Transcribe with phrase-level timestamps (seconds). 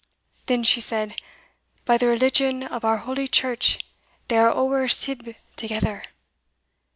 [0.47, 1.21] Then she said,
[1.85, 3.77] By the religion of our holy Church
[4.29, 6.03] they are ower sibb thegither.